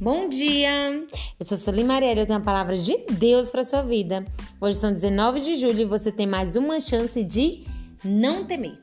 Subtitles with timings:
[0.00, 1.06] Bom dia!
[1.38, 4.24] Eu sou Sueli Marielle, eu tenho a palavra de Deus para sua vida.
[4.58, 7.64] Hoje são 19 de julho e você tem mais uma chance de
[8.02, 8.78] não temer.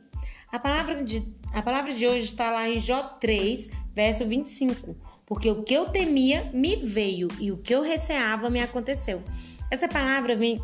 [0.51, 4.95] A palavra de, a palavra de hoje está lá em Jó 3, verso 25.
[5.25, 9.23] Porque o que eu temia me veio e o que eu receava me aconteceu.
[9.71, 10.61] Essa palavra vem,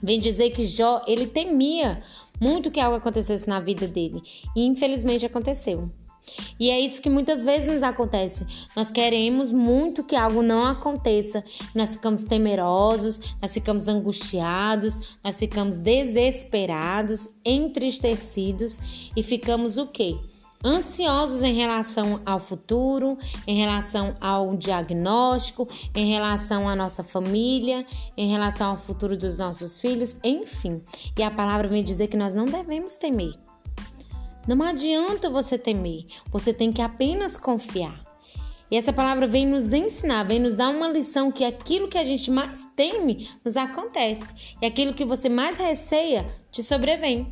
[0.00, 2.04] vem dizer que Jó, ele temia
[2.40, 4.22] muito que algo acontecesse na vida dele.
[4.54, 5.90] E infelizmente aconteceu.
[6.58, 8.46] E é isso que muitas vezes nos acontece.
[8.76, 11.44] Nós queremos muito que algo não aconteça,
[11.74, 18.78] nós ficamos temerosos, nós ficamos angustiados, nós ficamos desesperados, entristecidos
[19.16, 20.16] e ficamos o quê?
[20.64, 23.18] Ansiosos em relação ao futuro,
[23.48, 27.84] em relação ao diagnóstico, em relação à nossa família,
[28.16, 30.80] em relação ao futuro dos nossos filhos, enfim.
[31.18, 33.34] E a palavra vem dizer que nós não devemos temer.
[34.46, 38.02] Não adianta você temer, você tem que apenas confiar.
[38.70, 42.04] E essa palavra vem nos ensinar, vem nos dar uma lição que aquilo que a
[42.04, 47.30] gente mais teme nos acontece e aquilo que você mais receia te sobrevém.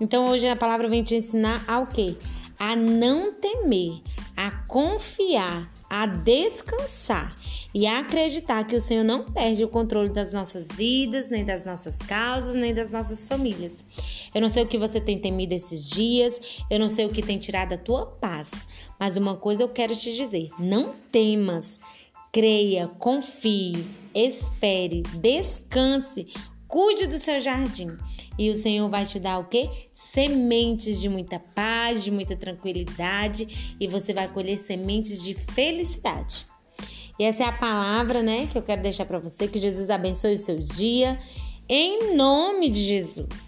[0.00, 2.16] Então hoje a palavra vem te ensinar ao quê?
[2.58, 4.00] A não temer,
[4.36, 7.36] a confiar, a descansar
[7.74, 11.64] e a acreditar que o Senhor não perde o controle das nossas vidas, nem das
[11.64, 13.84] nossas causas, nem das nossas famílias.
[14.34, 17.22] Eu não sei o que você tem temido esses dias, eu não sei o que
[17.22, 18.50] tem tirado a tua paz,
[18.98, 21.78] mas uma coisa eu quero te dizer: não temas,
[22.32, 26.26] creia, confie, espere, descanse,
[26.66, 27.96] cuide do seu jardim.
[28.38, 29.70] E o Senhor vai te dar o quê?
[30.16, 36.46] Sementes de muita paz, de muita tranquilidade e você vai colher sementes de felicidade.
[37.18, 40.36] E essa é a palavra, né, que eu quero deixar para você que Jesus abençoe
[40.36, 41.18] o seu dia
[41.68, 43.45] em nome de Jesus.